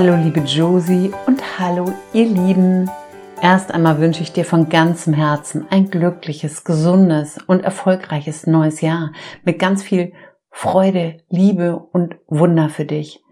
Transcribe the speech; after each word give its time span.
liebe 0.00 0.40
Josie 0.40 1.12
und 1.26 1.58
hallo 1.58 1.92
ihr 2.14 2.24
Lieben. 2.24 2.90
Erst 3.42 3.74
einmal 3.74 4.00
wünsche 4.00 4.22
ich 4.22 4.32
dir 4.32 4.46
von 4.46 4.70
ganzem 4.70 5.12
Herzen 5.12 5.66
ein 5.68 5.90
glückliches, 5.90 6.64
gesundes 6.64 7.36
und 7.46 7.62
erfolgreiches 7.62 8.46
neues 8.46 8.80
Jahr 8.80 9.12
mit 9.44 9.58
ganz 9.58 9.82
viel 9.82 10.14
Freude, 10.50 11.18
Liebe 11.28 11.76
und 11.76 12.16
Wunder 12.26 12.70
für 12.70 12.86
dich. 12.86 13.22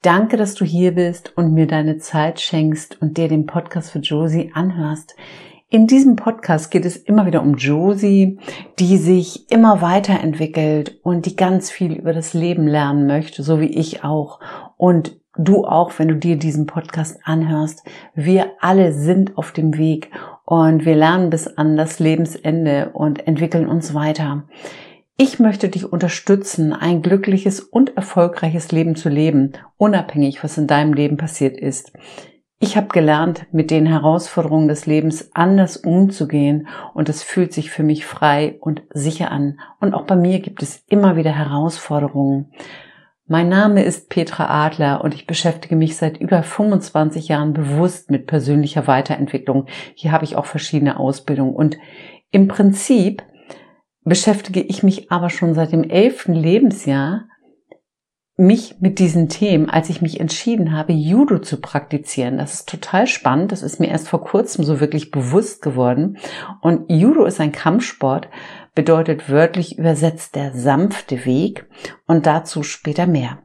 Danke, 0.00 0.36
dass 0.36 0.54
du 0.54 0.64
hier 0.64 0.94
bist 0.94 1.36
und 1.36 1.52
mir 1.52 1.66
deine 1.66 1.98
Zeit 1.98 2.38
schenkst 2.38 3.02
und 3.02 3.18
dir 3.18 3.26
den 3.26 3.46
Podcast 3.46 3.90
für 3.90 3.98
Josie 3.98 4.52
anhörst. 4.54 5.16
In 5.68 5.88
diesem 5.88 6.14
Podcast 6.14 6.70
geht 6.70 6.84
es 6.84 6.96
immer 6.96 7.26
wieder 7.26 7.42
um 7.42 7.56
Josie, 7.56 8.38
die 8.78 8.96
sich 8.96 9.50
immer 9.50 9.82
weiterentwickelt 9.82 11.00
und 11.02 11.26
die 11.26 11.34
ganz 11.34 11.72
viel 11.72 11.94
über 11.94 12.12
das 12.12 12.32
Leben 12.32 12.68
lernen 12.68 13.08
möchte, 13.08 13.42
so 13.42 13.60
wie 13.60 13.76
ich 13.76 14.04
auch. 14.04 14.38
Und 14.76 15.16
du 15.38 15.64
auch, 15.64 15.98
wenn 15.98 16.08
du 16.08 16.16
dir 16.16 16.36
diesen 16.36 16.66
Podcast 16.66 17.18
anhörst. 17.24 17.82
Wir 18.14 18.52
alle 18.60 18.92
sind 18.92 19.36
auf 19.36 19.52
dem 19.52 19.76
Weg 19.76 20.10
und 20.44 20.84
wir 20.84 20.96
lernen 20.96 21.30
bis 21.30 21.46
an 21.46 21.76
das 21.76 21.98
Lebensende 21.98 22.90
und 22.92 23.26
entwickeln 23.26 23.68
uns 23.68 23.94
weiter. 23.94 24.44
Ich 25.18 25.38
möchte 25.38 25.70
dich 25.70 25.90
unterstützen, 25.90 26.74
ein 26.74 27.00
glückliches 27.00 27.60
und 27.60 27.96
erfolgreiches 27.96 28.70
Leben 28.70 28.96
zu 28.96 29.08
leben, 29.08 29.52
unabhängig, 29.78 30.44
was 30.44 30.58
in 30.58 30.66
deinem 30.66 30.92
Leben 30.92 31.16
passiert 31.16 31.56
ist. 31.56 31.92
Ich 32.58 32.76
habe 32.76 32.88
gelernt, 32.88 33.46
mit 33.52 33.70
den 33.70 33.84
Herausforderungen 33.84 34.68
des 34.68 34.86
Lebens 34.86 35.30
anders 35.34 35.76
umzugehen 35.76 36.68
und 36.94 37.08
es 37.10 37.22
fühlt 37.22 37.52
sich 37.52 37.70
für 37.70 37.82
mich 37.82 38.06
frei 38.06 38.56
und 38.60 38.82
sicher 38.94 39.30
an. 39.30 39.58
Und 39.78 39.92
auch 39.92 40.06
bei 40.06 40.16
mir 40.16 40.40
gibt 40.40 40.62
es 40.62 40.82
immer 40.88 41.16
wieder 41.16 41.32
Herausforderungen. 41.32 42.52
Mein 43.28 43.48
Name 43.48 43.82
ist 43.82 44.08
Petra 44.08 44.66
Adler 44.66 45.02
und 45.02 45.12
ich 45.12 45.26
beschäftige 45.26 45.74
mich 45.74 45.96
seit 45.96 46.16
über 46.18 46.44
25 46.44 47.26
Jahren 47.26 47.54
bewusst 47.54 48.08
mit 48.08 48.28
persönlicher 48.28 48.86
Weiterentwicklung. 48.86 49.66
Hier 49.96 50.12
habe 50.12 50.24
ich 50.24 50.36
auch 50.36 50.46
verschiedene 50.46 51.00
Ausbildungen 51.00 51.52
und 51.52 51.76
im 52.30 52.46
Prinzip 52.46 53.24
beschäftige 54.04 54.60
ich 54.60 54.84
mich 54.84 55.10
aber 55.10 55.28
schon 55.28 55.54
seit 55.54 55.72
dem 55.72 55.82
elften 55.82 56.34
Lebensjahr 56.34 57.24
mich 58.36 58.76
mit 58.80 59.00
diesen 59.00 59.28
Themen, 59.28 59.70
als 59.70 59.90
ich 59.90 60.02
mich 60.02 60.20
entschieden 60.20 60.72
habe, 60.76 60.92
Judo 60.92 61.40
zu 61.40 61.60
praktizieren. 61.60 62.38
Das 62.38 62.54
ist 62.54 62.68
total 62.68 63.08
spannend. 63.08 63.50
Das 63.50 63.62
ist 63.62 63.80
mir 63.80 63.88
erst 63.88 64.08
vor 64.08 64.22
kurzem 64.22 64.64
so 64.64 64.78
wirklich 64.78 65.10
bewusst 65.10 65.62
geworden. 65.62 66.18
Und 66.60 66.88
Judo 66.88 67.24
ist 67.24 67.40
ein 67.40 67.50
Kampfsport, 67.50 68.28
bedeutet 68.76 69.28
wörtlich 69.28 69.78
übersetzt 69.78 70.36
der 70.36 70.52
sanfte 70.52 71.24
Weg 71.24 71.66
und 72.06 72.26
dazu 72.26 72.62
später 72.62 73.06
mehr. 73.06 73.38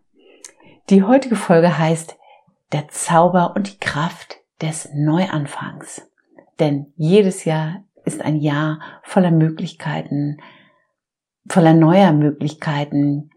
Die 0.92 1.02
heutige 1.02 1.38
Folge 1.38 1.80
heißt 1.80 2.18
der 2.74 2.90
Zauber 2.90 3.54
und 3.56 3.72
die 3.72 3.80
Kraft 3.80 4.42
des 4.62 4.90
Neuanfangs. 4.94 6.08
Denn 6.60 6.94
jedes 6.98 7.46
Jahr 7.46 7.84
ist 8.04 8.22
ein 8.22 8.36
Jahr 8.36 8.82
voller 9.04 9.32
Möglichkeiten, 9.32 10.38
voller 11.48 11.74
neuer 11.74 12.12
Möglichkeiten, 12.12 13.32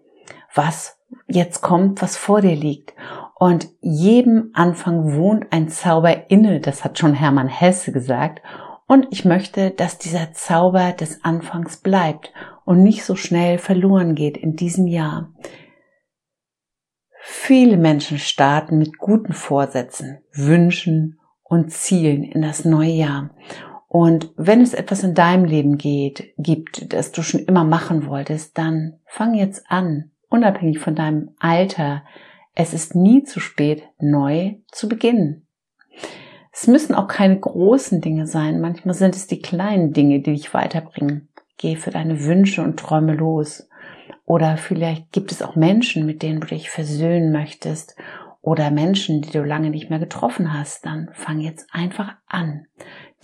was 0.52 0.98
jetzt 1.28 1.62
kommt, 1.62 2.02
was 2.02 2.16
vor 2.16 2.40
dir 2.40 2.56
liegt. 2.56 2.94
Und 3.36 3.68
jedem 3.80 4.50
Anfang 4.52 5.14
wohnt 5.14 5.52
ein 5.52 5.68
Zauber 5.68 6.28
inne, 6.28 6.60
das 6.60 6.82
hat 6.84 6.98
schon 6.98 7.14
Hermann 7.14 7.48
Hesse 7.48 7.92
gesagt. 7.92 8.42
Und 8.86 9.06
ich 9.10 9.24
möchte, 9.24 9.70
dass 9.70 9.98
dieser 9.98 10.32
Zauber 10.32 10.92
des 10.92 11.24
Anfangs 11.24 11.78
bleibt 11.78 12.32
und 12.64 12.82
nicht 12.82 13.04
so 13.04 13.16
schnell 13.16 13.58
verloren 13.58 14.14
geht 14.14 14.36
in 14.36 14.56
diesem 14.56 14.86
Jahr. 14.86 15.32
Viele 17.20 17.78
Menschen 17.78 18.18
starten 18.18 18.78
mit 18.78 18.98
guten 18.98 19.32
Vorsätzen, 19.32 20.18
Wünschen 20.32 21.18
und 21.42 21.72
Zielen 21.72 22.22
in 22.22 22.42
das 22.42 22.66
neue 22.66 22.90
Jahr. 22.90 23.30
Und 23.88 24.32
wenn 24.36 24.60
es 24.60 24.74
etwas 24.74 25.02
in 25.02 25.14
deinem 25.14 25.44
Leben 25.44 25.78
geht, 25.78 26.34
gibt, 26.36 26.92
das 26.92 27.12
du 27.12 27.22
schon 27.22 27.40
immer 27.40 27.64
machen 27.64 28.06
wolltest, 28.06 28.58
dann 28.58 29.00
fang 29.06 29.34
jetzt 29.34 29.64
an 29.68 30.10
unabhängig 30.34 30.80
von 30.80 30.96
deinem 30.96 31.30
Alter, 31.38 32.04
es 32.54 32.74
ist 32.74 32.94
nie 32.94 33.22
zu 33.22 33.40
spät, 33.40 33.84
neu 33.98 34.56
zu 34.70 34.88
beginnen. 34.88 35.46
Es 36.56 36.68
müssen 36.68 36.94
auch 36.94 37.08
keine 37.08 37.36
großen 37.36 38.00
Dinge 38.00 38.28
sein, 38.28 38.60
manchmal 38.60 38.94
sind 38.94 39.16
es 39.16 39.26
die 39.26 39.42
kleinen 39.42 39.92
Dinge, 39.92 40.20
die 40.20 40.34
dich 40.34 40.54
weiterbringen. 40.54 41.28
Geh 41.58 41.74
für 41.74 41.90
deine 41.90 42.22
Wünsche 42.22 42.62
und 42.62 42.78
Träume 42.78 43.14
los. 43.14 43.68
Oder 44.24 44.56
vielleicht 44.56 45.10
gibt 45.10 45.32
es 45.32 45.42
auch 45.42 45.56
Menschen, 45.56 46.06
mit 46.06 46.22
denen 46.22 46.40
du 46.40 46.46
dich 46.46 46.70
versöhnen 46.70 47.32
möchtest. 47.32 47.96
Oder 48.40 48.70
Menschen, 48.70 49.20
die 49.20 49.32
du 49.32 49.42
lange 49.42 49.70
nicht 49.70 49.90
mehr 49.90 49.98
getroffen 49.98 50.56
hast. 50.56 50.86
Dann 50.86 51.10
fang 51.12 51.40
jetzt 51.40 51.66
einfach 51.72 52.14
an. 52.28 52.66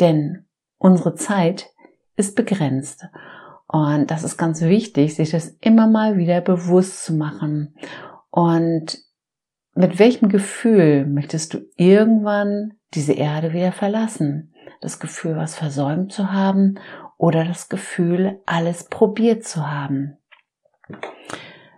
Denn 0.01 0.47
unsere 0.79 1.15
Zeit 1.15 1.71
ist 2.17 2.35
begrenzt. 2.35 3.07
Und 3.69 4.11
das 4.11 4.25
ist 4.25 4.39
ganz 4.39 4.61
wichtig, 4.61 5.15
sich 5.15 5.31
das 5.31 5.57
immer 5.61 5.87
mal 5.87 6.17
wieder 6.17 6.41
bewusst 6.41 7.05
zu 7.05 7.15
machen. 7.15 7.77
Und 8.31 8.99
mit 9.77 10.01
welchem 10.01 10.29
Gefühl 10.29 11.07
möchtest 11.07 11.55
du 11.55 11.61
irgendwann 11.77 12.73
diese 12.95 13.13
Erde 13.13 13.53
wieder 13.53 13.73
verlassen? 13.73 14.55
Das 14.81 14.99
Gefühl, 14.99 15.37
was 15.37 15.55
versäumt 15.55 16.13
zu 16.13 16.33
haben 16.33 16.79
oder 17.17 17.45
das 17.45 17.69
Gefühl, 17.69 18.41
alles 18.47 18.85
probiert 18.85 19.45
zu 19.45 19.71
haben? 19.71 20.17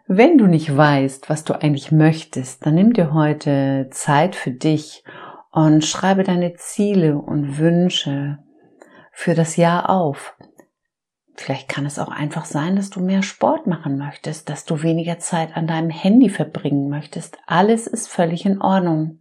Wenn 0.07 0.37
du 0.37 0.47
nicht 0.47 0.77
weißt, 0.77 1.31
was 1.31 1.45
du 1.45 1.55
eigentlich 1.55 1.93
möchtest, 1.93 2.67
dann 2.67 2.75
nimm 2.75 2.93
dir 2.93 3.13
heute 3.13 3.89
Zeit 3.91 4.37
für 4.37 4.51
dich 4.51 5.05
und 5.51 5.85
schreibe 5.85 6.23
deine 6.25 6.55
Ziele 6.55 7.19
und 7.19 7.59
Wünsche 7.59 8.39
für 9.13 9.35
das 9.35 9.57
Jahr 9.57 9.91
auf. 9.91 10.37
Vielleicht 11.35 11.69
kann 11.69 11.87
es 11.87 11.99
auch 11.99 12.11
einfach 12.11 12.45
sein, 12.45 12.77
dass 12.77 12.91
du 12.91 13.01
mehr 13.01 13.23
Sport 13.23 13.67
machen 13.67 13.97
möchtest, 13.97 14.49
dass 14.49 14.65
du 14.65 14.83
weniger 14.83 15.19
Zeit 15.19 15.57
an 15.57 15.67
deinem 15.67 15.91
Handy 15.91 16.29
verbringen 16.29 16.89
möchtest. 16.89 17.39
Alles 17.47 17.87
ist 17.87 18.09
völlig 18.09 18.45
in 18.45 18.61
Ordnung. 18.61 19.19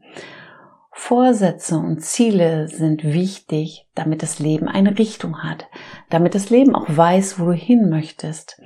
Vorsätze 0.91 1.77
und 1.77 2.01
Ziele 2.01 2.67
sind 2.67 3.03
wichtig, 3.03 3.87
damit 3.95 4.21
das 4.23 4.39
Leben 4.39 4.67
eine 4.67 4.97
Richtung 4.97 5.41
hat, 5.41 5.67
damit 6.09 6.35
das 6.35 6.49
Leben 6.49 6.75
auch 6.75 6.85
weiß, 6.87 7.39
wo 7.39 7.45
du 7.45 7.53
hin 7.53 7.89
möchtest. 7.89 8.61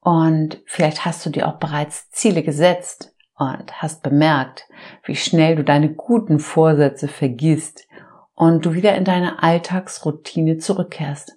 Und 0.00 0.62
vielleicht 0.66 1.04
hast 1.04 1.26
du 1.26 1.30
dir 1.30 1.48
auch 1.48 1.58
bereits 1.58 2.10
Ziele 2.10 2.42
gesetzt 2.42 3.14
und 3.36 3.82
hast 3.82 4.02
bemerkt, 4.02 4.68
wie 5.04 5.16
schnell 5.16 5.56
du 5.56 5.64
deine 5.64 5.92
guten 5.92 6.38
Vorsätze 6.38 7.08
vergisst 7.08 7.88
und 8.34 8.64
du 8.64 8.74
wieder 8.74 8.94
in 8.94 9.04
deine 9.04 9.42
Alltagsroutine 9.42 10.58
zurückkehrst. 10.58 11.36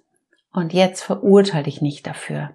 Und 0.52 0.72
jetzt 0.72 1.02
verurteile 1.02 1.64
dich 1.64 1.82
nicht 1.82 2.06
dafür. 2.06 2.50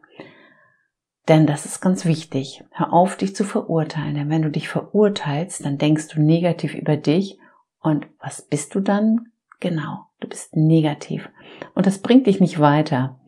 Denn 1.28 1.48
das 1.48 1.66
ist 1.66 1.80
ganz 1.80 2.06
wichtig. 2.06 2.64
Hör 2.72 2.92
auf, 2.92 3.16
dich 3.16 3.36
zu 3.36 3.44
verurteilen. 3.44 4.16
Denn 4.16 4.30
wenn 4.30 4.42
du 4.42 4.50
dich 4.50 4.68
verurteilst, 4.68 5.66
dann 5.66 5.78
denkst 5.78 6.10
du 6.10 6.22
negativ 6.22 6.76
über 6.76 6.98
dich. 6.98 7.40
Und 7.84 8.08
was 8.20 8.42
bist 8.42 8.74
du 8.74 8.80
dann? 8.80 9.28
Genau, 9.60 10.06
du 10.20 10.28
bist 10.28 10.56
negativ. 10.56 11.30
Und 11.76 11.86
das 11.86 12.00
bringt 12.00 12.26
dich 12.26 12.40
nicht 12.40 12.60
weiter. 12.60 13.20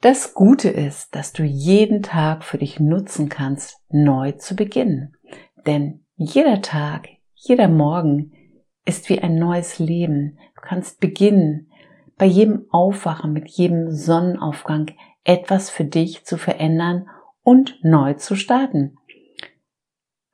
Das 0.00 0.34
Gute 0.34 0.68
ist, 0.68 1.14
dass 1.14 1.32
du 1.32 1.42
jeden 1.42 2.02
Tag 2.02 2.44
für 2.44 2.58
dich 2.58 2.78
nutzen 2.78 3.30
kannst, 3.30 3.80
neu 3.90 4.32
zu 4.32 4.54
beginnen. 4.54 5.16
Denn 5.66 6.04
jeder 6.14 6.60
Tag, 6.60 7.08
jeder 7.34 7.68
Morgen 7.68 8.32
ist 8.84 9.08
wie 9.08 9.18
ein 9.20 9.36
neues 9.36 9.78
Leben. 9.78 10.38
Du 10.56 10.60
kannst 10.60 11.00
beginnen, 11.00 11.70
bei 12.18 12.26
jedem 12.26 12.66
Aufwachen, 12.70 13.32
mit 13.32 13.48
jedem 13.48 13.90
Sonnenaufgang 13.90 14.92
etwas 15.24 15.70
für 15.70 15.84
dich 15.84 16.24
zu 16.24 16.36
verändern 16.36 17.08
und 17.42 17.78
neu 17.82 18.14
zu 18.14 18.36
starten. 18.36 18.98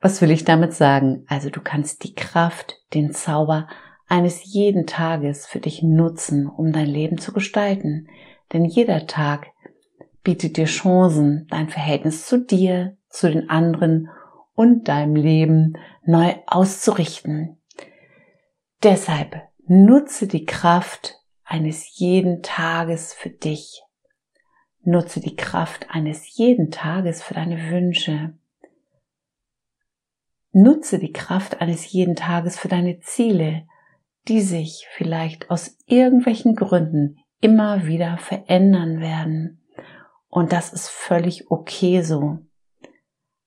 Was 0.01 0.19
will 0.21 0.31
ich 0.31 0.43
damit 0.43 0.73
sagen? 0.73 1.23
Also 1.27 1.49
du 1.49 1.61
kannst 1.61 2.03
die 2.03 2.15
Kraft, 2.15 2.81
den 2.93 3.13
Zauber 3.13 3.67
eines 4.07 4.43
jeden 4.43 4.87
Tages 4.87 5.45
für 5.45 5.59
dich 5.59 5.83
nutzen, 5.83 6.47
um 6.47 6.73
dein 6.73 6.87
Leben 6.87 7.19
zu 7.19 7.31
gestalten. 7.31 8.07
Denn 8.51 8.65
jeder 8.65 9.05
Tag 9.05 9.47
bietet 10.23 10.57
dir 10.57 10.65
Chancen, 10.65 11.47
dein 11.49 11.69
Verhältnis 11.69 12.25
zu 12.25 12.39
dir, 12.39 12.97
zu 13.09 13.31
den 13.31 13.49
anderen 13.49 14.09
und 14.53 14.87
deinem 14.87 15.15
Leben 15.15 15.77
neu 16.03 16.33
auszurichten. 16.47 17.61
Deshalb 18.83 19.43
nutze 19.67 20.27
die 20.27 20.45
Kraft 20.45 21.19
eines 21.43 21.97
jeden 21.99 22.41
Tages 22.41 23.13
für 23.13 23.29
dich. 23.29 23.83
Nutze 24.83 25.19
die 25.19 25.35
Kraft 25.35 25.87
eines 25.89 26.35
jeden 26.37 26.71
Tages 26.71 27.21
für 27.21 27.35
deine 27.35 27.69
Wünsche. 27.69 28.33
Nutze 30.53 30.99
die 30.99 31.13
Kraft 31.13 31.61
eines 31.61 31.91
jeden 31.91 32.15
Tages 32.15 32.59
für 32.59 32.67
deine 32.67 32.99
Ziele, 32.99 33.63
die 34.27 34.41
sich 34.41 34.87
vielleicht 34.91 35.49
aus 35.49 35.77
irgendwelchen 35.85 36.55
Gründen 36.55 37.17
immer 37.39 37.87
wieder 37.87 38.17
verändern 38.17 38.99
werden. 38.99 39.63
Und 40.29 40.51
das 40.51 40.71
ist 40.73 40.89
völlig 40.89 41.49
okay 41.49 42.01
so. 42.01 42.39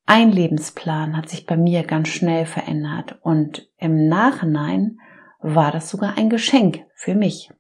ein 0.07 0.33
Lebensplan 0.33 1.17
hat 1.17 1.29
sich 1.29 1.47
bei 1.47 1.57
mir 1.57 1.83
ganz 1.85 2.09
schnell 2.09 2.45
verändert 2.47 3.19
und 3.23 3.71
im 3.79 4.09
Nachhinein 4.09 4.99
war 5.41 5.73
das 5.73 5.89
sogar 5.91 6.19
ein 6.19 6.29
Geschenk 6.29 6.85
für 6.95 7.15
mich. 7.15 7.51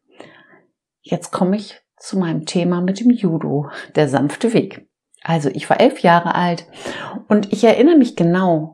Jetzt 1.01 1.31
komme 1.31 1.57
ich 1.57 1.81
zu 1.97 2.19
meinem 2.19 2.45
Thema 2.45 2.81
mit 2.81 3.01
dem 3.01 3.11
Judo, 3.11 3.71
der 3.95 4.09
sanfte 4.09 4.53
Weg. 4.53 4.89
Also 5.23 5.49
ich 5.49 5.71
war 5.71 5.81
elf 5.81 6.01
Jahre 6.01 6.35
alt 6.35 6.67
und 7.29 7.53
ich 7.53 7.65
erinnere 7.65 7.97
mich 7.97 8.15
genau, 8.17 8.74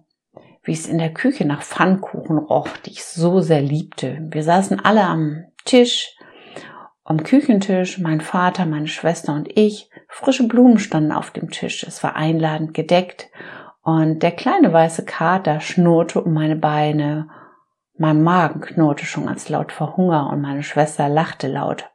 wie 0.63 0.73
es 0.73 0.87
in 0.87 0.99
der 0.99 1.13
Küche 1.13 1.47
nach 1.47 1.63
Pfannkuchen 1.63 2.39
roch, 2.39 2.69
die 2.85 2.91
ich 2.91 3.05
so 3.05 3.41
sehr 3.41 3.63
liebte. 3.63 4.19
Wir 4.31 4.43
saßen 4.43 4.81
alle 4.81 5.05
am 5.05 5.45
Tisch, 5.65 6.17
am 7.05 7.23
Küchentisch, 7.23 7.99
mein 7.99 8.21
Vater, 8.21 8.67
meine 8.67 8.87
Schwester 8.87 9.35
und 9.35 9.49
ich. 9.57 9.91
Frische 10.09 10.47
Blumen 10.47 10.79
standen 10.79 11.13
auf 11.13 11.31
dem 11.31 11.51
Tisch. 11.51 11.83
Es 11.83 12.03
war 12.03 12.15
einladend 12.17 12.75
gedeckt 12.75 13.29
und 13.83 14.23
der 14.23 14.33
kleine 14.33 14.73
weiße 14.73 15.05
Kater 15.05 15.61
schnurrte 15.61 16.21
um 16.23 16.33
meine 16.33 16.57
Beine. 16.57 17.29
Mein 17.97 18.23
Magen 18.23 18.61
knurrte 18.61 19.05
schon 19.05 19.27
ganz 19.27 19.49
laut 19.49 19.73
vor 19.73 19.97
Hunger 19.97 20.31
und 20.31 20.41
meine 20.41 20.63
Schwester 20.63 21.09
lachte 21.09 21.49
laut. 21.49 21.91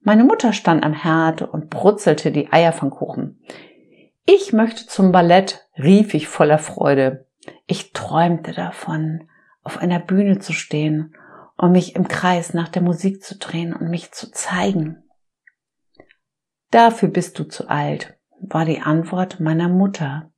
Meine 0.00 0.24
Mutter 0.24 0.52
stand 0.52 0.84
am 0.84 0.94
Herd 0.94 1.42
und 1.42 1.70
brutzelte 1.70 2.30
die 2.32 2.52
Eier 2.52 2.72
von 2.72 2.90
Kuchen. 2.90 3.40
Ich 4.24 4.52
möchte 4.52 4.86
zum 4.86 5.12
Ballett, 5.12 5.66
rief 5.76 6.14
ich 6.14 6.28
voller 6.28 6.58
Freude. 6.58 7.27
Ich 7.68 7.92
träumte 7.92 8.52
davon, 8.52 9.28
auf 9.62 9.76
einer 9.76 10.00
Bühne 10.00 10.38
zu 10.38 10.54
stehen 10.54 11.14
und 11.58 11.72
mich 11.72 11.94
im 11.94 12.08
Kreis 12.08 12.54
nach 12.54 12.68
der 12.68 12.80
Musik 12.80 13.22
zu 13.22 13.36
drehen 13.36 13.74
und 13.74 13.90
mich 13.90 14.10
zu 14.10 14.32
zeigen. 14.32 15.04
Dafür 16.70 17.10
bist 17.10 17.38
du 17.38 17.44
zu 17.44 17.68
alt, 17.68 18.18
war 18.40 18.64
die 18.64 18.80
Antwort 18.80 19.38
meiner 19.38 19.68
Mutter, 19.68 20.32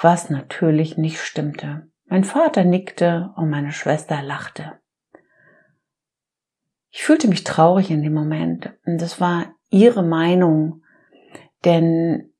was 0.00 0.30
natürlich 0.30 0.96
nicht 0.96 1.20
stimmte. 1.20 1.88
Mein 2.06 2.22
Vater 2.22 2.62
nickte 2.62 3.32
und 3.34 3.50
meine 3.50 3.72
Schwester 3.72 4.22
lachte. 4.22 4.78
Ich 6.90 7.02
fühlte 7.02 7.26
mich 7.26 7.42
traurig 7.42 7.90
in 7.90 8.02
dem 8.02 8.14
Moment 8.14 8.72
und 8.86 9.02
das 9.02 9.20
war 9.20 9.52
ihre 9.68 10.04
Meinung, 10.04 10.82
denn 11.64 12.31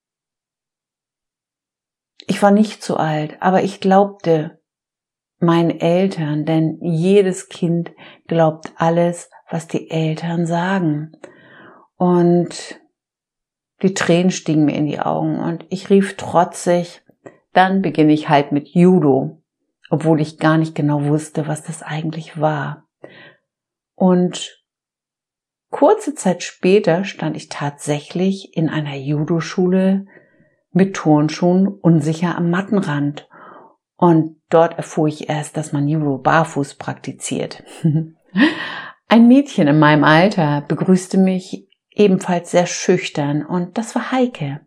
ich 2.27 2.43
war 2.43 2.51
nicht 2.51 2.83
zu 2.83 2.97
alt, 2.97 3.37
aber 3.41 3.63
ich 3.63 3.81
glaubte 3.81 4.61
meinen 5.39 5.81
Eltern, 5.81 6.45
denn 6.45 6.79
jedes 6.81 7.49
Kind 7.49 7.93
glaubt 8.29 8.73
alles, 8.77 9.31
was 9.51 9.67
die 9.67 9.91
Eltern 9.91 10.47
sagen. 10.47 11.13
Und 11.97 12.81
die 13.83 13.95
Tränen 13.95 14.31
stiegen 14.31 14.65
mir 14.65 14.77
in 14.77 14.87
die 14.87 15.01
Augen 15.01 15.41
und 15.41 15.67
ich 15.69 15.91
rief 15.91 16.17
trotzig, 16.17 17.03
dann 17.53 17.83
beginne 17.83 18.13
ich 18.13 18.29
halt 18.29 18.53
mit 18.53 18.69
Judo, 18.69 19.43
obwohl 19.91 20.21
ich 20.21 20.39
gar 20.39 20.57
nicht 20.57 20.75
genau 20.75 21.05
wusste, 21.05 21.49
was 21.49 21.63
das 21.63 21.83
eigentlich 21.83 22.41
war. 22.41 22.87
Und 23.95 24.65
kurze 25.71 26.15
Zeit 26.15 26.43
später 26.43 27.05
stand 27.05 27.37
ich 27.37 27.49
tatsächlich 27.49 28.57
in 28.57 28.69
einer 28.69 28.97
Judo-Schule 28.97 30.07
mit 30.73 30.95
Turnschuhen 30.95 31.69
unsicher 31.69 32.37
am 32.37 32.51
Mattenrand. 32.51 33.29
Und 33.97 34.37
dort 34.49 34.77
erfuhr 34.77 35.07
ich 35.07 35.29
erst, 35.29 35.57
dass 35.57 35.73
man 35.73 35.87
Judo 35.87 36.19
barfuß 36.19 36.75
praktiziert. 36.75 37.63
Ein 39.09 39.29
Mädchen 39.29 39.69
in 39.69 39.79
meinem 39.79 40.05
Alter 40.05 40.65
begrüßte 40.67 41.19
mich 41.19 41.69
ebenfalls 41.91 42.51
sehr 42.51 42.67
schüchtern 42.67 43.45
und 43.45 43.77
das 43.77 43.95
war 43.95 44.11
Heike. 44.11 44.61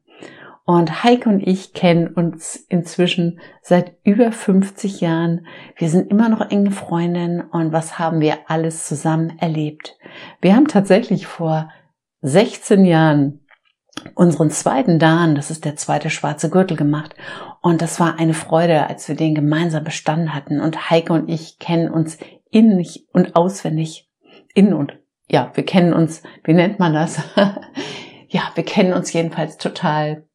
Und 0.68 1.04
Heike 1.04 1.30
und 1.30 1.42
ich 1.46 1.74
kennen 1.74 2.08
uns 2.08 2.56
inzwischen 2.56 3.40
seit 3.62 3.98
über 4.04 4.31
50 4.31 5.00
Jahren. 5.00 5.46
Wir 5.78 5.90
sind 5.90 6.10
immer 6.10 6.28
noch 6.28 6.50
enge 6.50 6.72
Freundinnen 6.72 7.42
und 7.42 7.72
was 7.72 8.00
haben 8.00 8.19
wir 8.19 8.38
alles 8.48 8.86
zusammen 8.86 9.38
erlebt? 9.38 9.98
Wir 10.42 10.56
haben 10.56 10.68
tatsächlich 10.68 11.28
vor 11.28 11.69
16 12.22 12.84
Jahren 12.84 13.45
unseren 14.14 14.50
zweiten 14.50 15.00
Dan, 15.00 15.36
das 15.36 15.52
ist 15.52 15.66
der 15.66 15.76
zweite 15.76 16.10
schwarze 16.10 16.50
Gürtel 16.50 16.78
gemacht. 16.78 17.16
Und 17.62 17.82
das 17.82 18.00
war 18.00 18.20
eine 18.20 18.34
Freude, 18.34 18.88
als 18.88 19.08
wir 19.08 19.16
den 19.16 19.36
gemeinsam 19.36 19.84
bestanden 19.84 20.34
hatten. 20.34 20.60
Und 20.62 20.90
Heike 20.90 21.14
und 21.14 21.30
ich 21.30 21.58
kennen 21.60 21.90
uns 21.90 22.18
innig 22.52 23.08
und 23.12 23.36
auswendig. 23.36 24.10
In 24.54 24.74
und, 24.74 24.98
ja, 25.28 25.52
wir 25.56 25.66
kennen 25.66 25.94
uns, 25.94 26.24
wie 26.44 26.54
nennt 26.54 26.80
man 26.80 26.94
das? 26.94 27.22
ja, 28.30 28.44
wir 28.54 28.64
kennen 28.64 28.94
uns 28.94 29.12
jedenfalls 29.12 29.58
total. 29.58 30.28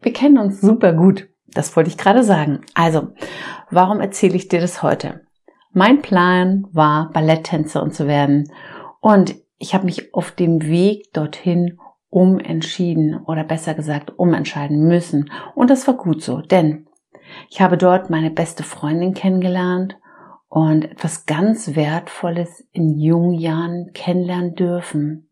Wir 0.00 0.12
kennen 0.12 0.38
uns 0.38 0.60
super 0.60 0.92
gut. 0.92 1.28
Das 1.48 1.74
wollte 1.76 1.90
ich 1.90 1.98
gerade 1.98 2.22
sagen. 2.22 2.60
Also, 2.74 3.08
warum 3.70 4.00
erzähle 4.00 4.36
ich 4.36 4.48
dir 4.48 4.60
das 4.60 4.82
heute? 4.82 5.22
Mein 5.72 6.02
Plan 6.02 6.66
war, 6.72 7.10
Balletttänzerin 7.12 7.90
zu 7.90 8.06
werden. 8.06 8.50
Und 9.00 9.34
ich 9.58 9.74
habe 9.74 9.84
mich 9.84 10.14
auf 10.14 10.30
dem 10.30 10.62
Weg 10.62 11.12
dorthin 11.12 11.78
umentschieden 12.10 13.22
oder 13.24 13.44
besser 13.44 13.74
gesagt 13.74 14.18
umentscheiden 14.18 14.86
müssen. 14.86 15.30
Und 15.54 15.70
das 15.70 15.86
war 15.86 15.94
gut 15.94 16.22
so, 16.22 16.40
denn 16.40 16.86
ich 17.50 17.60
habe 17.60 17.76
dort 17.76 18.10
meine 18.10 18.30
beste 18.30 18.62
Freundin 18.62 19.14
kennengelernt 19.14 19.98
und 20.48 20.84
etwas 20.84 21.26
ganz 21.26 21.76
Wertvolles 21.76 22.66
in 22.72 22.96
jungen 22.98 23.34
Jahren 23.34 23.92
kennenlernen 23.92 24.54
dürfen, 24.54 25.30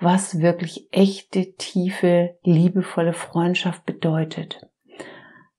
was 0.00 0.40
wirklich 0.40 0.88
echte, 0.92 1.54
tiefe, 1.54 2.36
liebevolle 2.42 3.14
Freundschaft 3.14 3.86
bedeutet. 3.86 4.66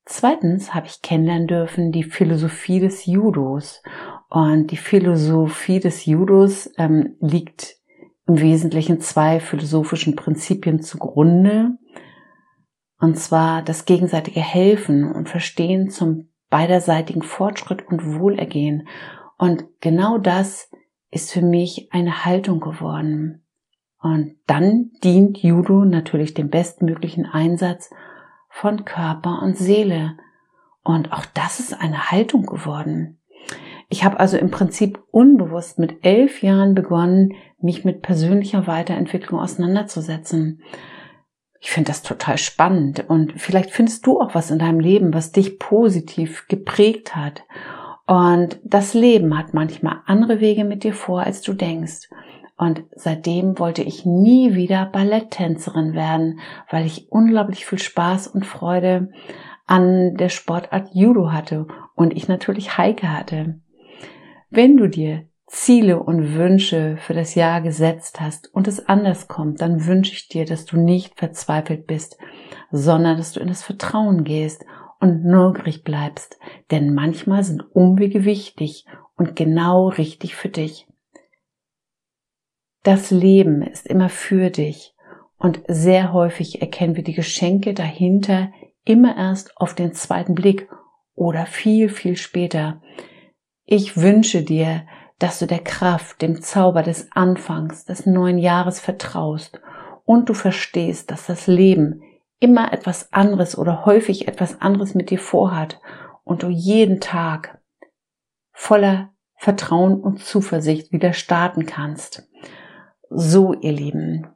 Zweitens 0.06 0.76
habe 0.76 0.86
ich 0.86 1.02
kennenlernen 1.02 1.48
dürfen 1.48 1.92
die 1.92 2.04
Philosophie 2.04 2.80
des 2.80 3.08
Judos. 3.08 3.82
Und 4.30 4.68
die 4.68 4.78
Philosophie 4.78 5.80
des 5.80 6.06
Judos 6.06 6.70
ähm, 6.78 7.16
liegt 7.20 7.78
im 8.28 8.40
Wesentlichen 8.40 9.02
zwei 9.02 9.40
philosophischen 9.40 10.16
Prinzipien 10.16 10.82
zugrunde. 10.82 11.78
Und 13.00 13.20
zwar 13.20 13.62
das 13.62 13.86
gegenseitige 13.86 14.40
Helfen 14.40 15.12
und 15.12 15.30
Verstehen 15.30 15.90
zum 15.90 16.30
beiderseitigen 16.50 17.22
Fortschritt 17.22 17.88
und 17.88 18.20
Wohlergehen. 18.20 18.88
Und 19.38 19.66
genau 19.82 20.18
das 20.18 20.70
ist 21.12 21.32
für 21.32 21.42
mich 21.42 21.90
eine 21.92 22.26
Haltung 22.26 22.60
geworden. 22.60 23.46
Und 24.02 24.36
dann 24.48 24.92
dient 25.04 25.40
Judo 25.40 25.84
natürlich 25.84 26.34
dem 26.34 26.50
bestmöglichen 26.50 27.26
Einsatz 27.26 27.90
von 28.50 28.86
Körper 28.86 29.42
und 29.42 29.58
Seele. 29.58 30.18
Und 30.84 31.12
auch 31.12 31.26
das 31.34 31.60
ist 31.60 31.74
eine 31.74 32.12
Haltung 32.12 32.46
geworden. 32.46 33.20
Ich 33.90 34.04
habe 34.04 34.20
also 34.20 34.38
im 34.38 34.52
Prinzip 34.52 35.00
unbewusst 35.12 35.80
mit 35.80 36.04
elf 36.04 36.42
Jahren 36.42 36.74
begonnen, 36.74 37.34
mich 37.60 37.86
mit 37.86 38.02
persönlicher 38.02 38.68
Weiterentwicklung 38.68 39.40
auseinanderzusetzen. 39.40 40.62
Ich 41.60 41.72
finde 41.72 41.90
das 41.90 42.04
total 42.04 42.38
spannend 42.38 43.06
und 43.08 43.34
vielleicht 43.38 43.72
findest 43.72 44.06
du 44.06 44.20
auch 44.20 44.36
was 44.36 44.52
in 44.52 44.60
deinem 44.60 44.80
Leben, 44.80 45.14
was 45.14 45.32
dich 45.32 45.58
positiv 45.58 46.48
geprägt 46.48 47.16
hat. 47.16 47.44
Und 48.08 48.60
das 48.64 48.94
Leben 48.94 49.36
hat 49.38 49.54
manchmal 49.54 50.02
andere 50.06 50.40
Wege 50.40 50.64
mit 50.64 50.84
dir 50.84 50.94
vor, 50.94 51.22
als 51.22 51.42
du 51.42 51.54
denkst. 51.54 52.10
Und 52.58 52.84
seitdem 52.96 53.60
wollte 53.60 53.82
ich 53.82 54.06
nie 54.06 54.54
wieder 54.54 54.86
Balletttänzerin 54.86 55.94
werden, 55.94 56.40
weil 56.70 56.86
ich 56.86 57.12
unglaublich 57.12 57.66
viel 57.66 57.80
Spaß 57.80 58.28
und 58.28 58.46
Freude 58.46 59.10
an 59.66 60.16
der 60.16 60.30
Sportart 60.30 60.90
Judo 60.94 61.32
hatte 61.32 61.68
und 61.96 62.16
ich 62.16 62.28
natürlich 62.28 62.78
Heike 62.78 63.12
hatte. 63.12 63.60
Wenn 64.56 64.78
du 64.78 64.88
dir 64.88 65.28
Ziele 65.48 66.02
und 66.02 66.34
Wünsche 66.34 66.96
für 66.96 67.14
das 67.14 67.36
Jahr 67.36 67.60
gesetzt 67.60 68.22
hast 68.22 68.54
und 68.54 68.70
es 68.70 68.88
anders 68.88 69.28
kommt, 69.28 69.60
dann 69.60 69.86
wünsche 69.86 70.14
ich 70.14 70.30
dir, 70.30 70.46
dass 70.46 70.64
du 70.64 70.78
nicht 70.78 71.20
verzweifelt 71.20 71.88
bist, 71.88 72.18
sondern 72.72 73.18
dass 73.18 73.34
du 73.34 73.42
in 73.42 73.50
das 73.50 73.64
Vertrauen 73.64 74.24
gehst 74.24 74.64
und 75.02 75.26
neugierig 75.26 75.84
bleibst, 75.84 76.40
denn 76.72 76.94
manchmal 76.94 77.44
sind 77.44 77.76
Umwege 77.76 78.24
wichtig 78.24 78.86
und 79.18 79.36
genau 79.36 79.90
richtig 79.90 80.38
für 80.38 80.48
dich. 80.48 80.88
Das 82.84 83.12
Leben 83.12 83.62
ist 83.62 83.86
immer 83.86 84.08
für 84.08 84.52
dich 84.52 84.96
und 85.38 85.60
sehr 85.68 86.14
häufig 86.14 86.62
erkennen 86.62 86.96
wir 86.96 87.04
die 87.04 87.14
Geschenke 87.14 87.74
dahinter 87.74 88.54
immer 88.86 89.18
erst 89.18 89.58
auf 89.58 89.76
den 89.76 89.92
zweiten 89.92 90.34
Blick 90.34 90.70
oder 91.14 91.46
viel, 91.46 91.90
viel 91.90 92.16
später. 92.16 92.82
Ich 93.66 93.98
wünsche 93.98 94.44
dir, 94.44 94.84
dass 95.18 95.40
du 95.40 95.48
der 95.48 95.60
Kraft, 95.60 96.22
dem 96.22 96.42
Zauber 96.42 96.84
des 96.84 97.12
Anfangs 97.12 97.86
des 97.86 98.06
neuen 98.06 98.38
Jahres 98.38 98.80
vertraust 98.80 99.60
und 100.06 100.30
du 100.30 100.34
verstehst, 100.34 101.10
dass 101.10 101.26
das 101.26 101.48
Leben 101.48 102.04
immer 102.40 102.74
etwas 102.74 103.12
anderes 103.12 103.58
oder 103.58 103.86
häufig 103.86 104.28
etwas 104.28 104.62
anderes 104.62 104.94
mit 104.94 105.10
dir 105.10 105.20
vorhat 105.20 105.80
und 106.24 106.44
du 106.44 106.50
jeden 106.50 107.00
Tag 107.00 107.60
voller 108.52 109.14
Vertrauen 109.36 110.00
und 110.00 110.24
Zuversicht 110.24 110.92
wieder 110.92 111.14
starten 111.14 111.66
kannst. 111.66 112.30
So, 113.10 113.54
ihr 113.54 113.72
Lieben. 113.72 114.28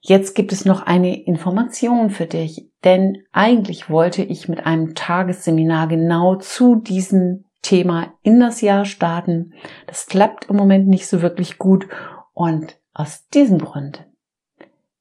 Jetzt 0.00 0.34
gibt 0.34 0.52
es 0.52 0.64
noch 0.64 0.82
eine 0.82 1.24
Information 1.24 2.10
für 2.10 2.26
dich, 2.26 2.70
denn 2.84 3.24
eigentlich 3.32 3.88
wollte 3.88 4.22
ich 4.22 4.48
mit 4.48 4.66
einem 4.66 4.94
Tagesseminar 4.94 5.86
genau 5.86 6.36
zu 6.36 6.76
diesem 6.76 7.44
Thema 7.62 8.12
in 8.22 8.40
das 8.40 8.60
Jahr 8.60 8.84
starten. 8.84 9.54
Das 9.86 10.06
klappt 10.06 10.50
im 10.50 10.56
Moment 10.56 10.88
nicht 10.88 11.06
so 11.06 11.22
wirklich 11.22 11.58
gut 11.58 11.88
und 12.34 12.78
aus 12.92 13.28
diesem 13.28 13.58
Grund 13.58 14.06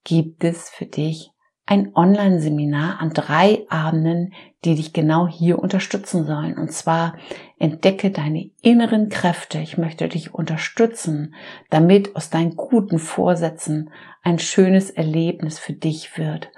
gibt 0.04 0.44
es 0.44 0.70
für 0.70 0.86
dich 0.86 1.32
ein 1.66 1.96
Online-Seminar 1.96 3.00
an 3.00 3.12
drei 3.12 3.66
Abenden, 3.70 4.34
die 4.66 4.76
dich 4.76 4.94
genau 4.94 5.28
hier 5.28 5.60
unterstützen 5.60 6.26
sollen. 6.26 6.58
Und 6.58 6.72
zwar 6.74 7.16
entdecke 7.60 8.12
deine 8.12 8.50
inneren 8.62 9.10
Kräfte. 9.10 9.60
Ich 9.60 9.78
möchte 9.78 10.10
dich 10.10 10.34
unterstützen, 10.34 11.34
damit 11.70 12.16
aus 12.16 12.30
deinen 12.30 12.56
guten 12.56 13.00
Vorsätzen 13.00 13.90
ein 14.22 14.38
schönes 14.38 14.90
Erlebnis 14.90 15.60
für 15.60 15.74
dich 15.74 16.18
wird. 16.18 16.52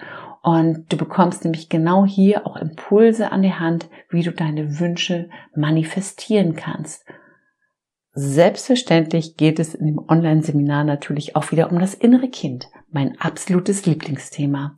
Und 0.43 0.91
du 0.91 0.97
bekommst 0.97 1.45
nämlich 1.45 1.69
genau 1.69 2.05
hier 2.05 2.45
auch 2.45 2.57
Impulse 2.57 3.31
an 3.31 3.41
die 3.41 3.53
Hand, 3.53 3.89
wie 4.09 4.23
du 4.23 4.31
deine 4.33 4.77
Wünsche 4.77 5.29
manifestieren 5.55 6.53
kannst. 6.55 7.05
Selbstverständlich 8.11 9.37
geht 9.37 9.57
es 9.57 9.73
in 9.73 9.87
dem 9.87 9.99
Online-Seminar 9.99 10.83
natürlich 10.83 11.37
auch 11.37 11.51
wieder 11.51 11.71
um 11.71 11.79
das 11.79 11.93
innere 11.93 12.27
Kind, 12.27 12.67
mein 12.91 13.19
absolutes 13.21 13.85
Lieblingsthema. 13.85 14.77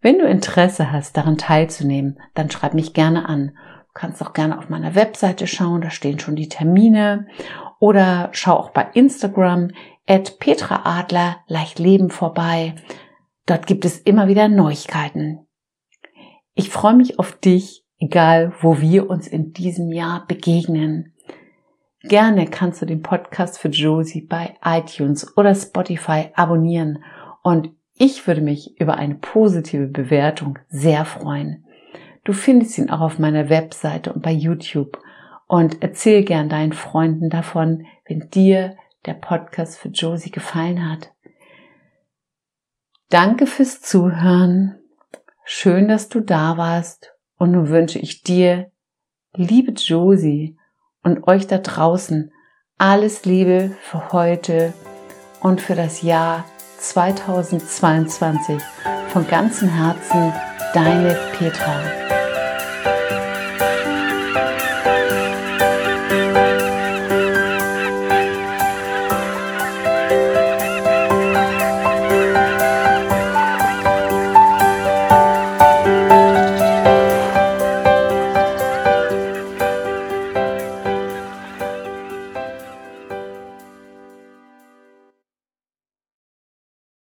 Wenn 0.00 0.18
du 0.18 0.26
Interesse 0.26 0.90
hast, 0.90 1.16
daran 1.16 1.38
teilzunehmen, 1.38 2.18
dann 2.34 2.50
schreib 2.50 2.74
mich 2.74 2.92
gerne 2.92 3.28
an. 3.28 3.52
Du 3.86 3.92
kannst 3.94 4.20
auch 4.20 4.32
gerne 4.32 4.58
auf 4.58 4.68
meiner 4.68 4.96
Webseite 4.96 5.46
schauen, 5.46 5.80
da 5.80 5.90
stehen 5.90 6.18
schon 6.18 6.34
die 6.34 6.48
Termine. 6.48 7.28
Oder 7.78 8.30
schau 8.32 8.54
auch 8.54 8.70
bei 8.70 8.88
Instagram 8.94 9.70
at 10.08 10.40
Petra 10.40 10.82
Adler 10.84 11.36
leicht 11.46 11.78
leben 11.78 12.10
vorbei. 12.10 12.74
Dort 13.48 13.66
gibt 13.66 13.86
es 13.86 13.98
immer 13.98 14.28
wieder 14.28 14.46
Neuigkeiten. 14.48 15.46
Ich 16.54 16.68
freue 16.68 16.94
mich 16.94 17.18
auf 17.18 17.32
dich, 17.32 17.82
egal 17.98 18.52
wo 18.60 18.82
wir 18.82 19.08
uns 19.08 19.26
in 19.26 19.54
diesem 19.54 19.90
Jahr 19.90 20.26
begegnen. 20.26 21.14
Gerne 22.02 22.44
kannst 22.44 22.82
du 22.82 22.86
den 22.86 23.00
Podcast 23.00 23.58
für 23.58 23.68
Josie 23.68 24.20
bei 24.20 24.54
iTunes 24.62 25.34
oder 25.38 25.54
Spotify 25.54 26.26
abonnieren 26.34 27.02
und 27.42 27.70
ich 27.94 28.26
würde 28.26 28.42
mich 28.42 28.78
über 28.78 28.98
eine 28.98 29.14
positive 29.14 29.86
Bewertung 29.86 30.58
sehr 30.68 31.06
freuen. 31.06 31.64
Du 32.24 32.34
findest 32.34 32.76
ihn 32.76 32.90
auch 32.90 33.00
auf 33.00 33.18
meiner 33.18 33.48
Webseite 33.48 34.12
und 34.12 34.22
bei 34.22 34.32
YouTube 34.32 34.98
und 35.46 35.82
erzähl 35.82 36.22
gern 36.22 36.50
deinen 36.50 36.74
Freunden 36.74 37.30
davon, 37.30 37.86
wenn 38.06 38.28
dir 38.28 38.76
der 39.06 39.14
Podcast 39.14 39.78
für 39.78 39.88
Josie 39.88 40.30
gefallen 40.30 40.86
hat. 40.86 41.12
Danke 43.10 43.46
fürs 43.46 43.80
Zuhören. 43.80 44.78
Schön, 45.42 45.88
dass 45.88 46.10
du 46.10 46.20
da 46.20 46.58
warst. 46.58 47.14
Und 47.38 47.52
nun 47.52 47.70
wünsche 47.70 47.98
ich 47.98 48.22
dir, 48.22 48.70
liebe 49.32 49.72
Josie 49.72 50.58
und 51.02 51.26
euch 51.26 51.46
da 51.46 51.56
draußen, 51.56 52.30
alles 52.76 53.24
Liebe 53.24 53.74
für 53.80 54.12
heute 54.12 54.74
und 55.40 55.62
für 55.62 55.74
das 55.74 56.02
Jahr 56.02 56.44
2022. 56.80 58.60
Von 59.08 59.26
ganzem 59.26 59.70
Herzen, 59.70 60.34
deine 60.74 61.16
Petra. 61.38 62.17